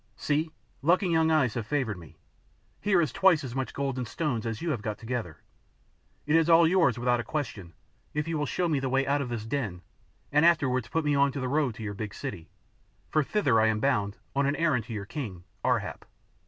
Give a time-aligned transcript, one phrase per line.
[0.15, 0.49] See,
[0.81, 2.17] luck and young eyes have favoured me;
[2.79, 5.43] here is twice as much gold and stones as you have got together
[6.25, 7.73] it is all yours without a question
[8.15, 9.83] if you will show me the way out of this den
[10.31, 12.49] and afterwards put me on the road to your big city,
[13.11, 16.03] for thither I am bound with an errand to your king, Ar hap."